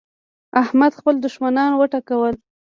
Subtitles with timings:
[0.61, 2.33] احمد خپل دوښمنان وټکول.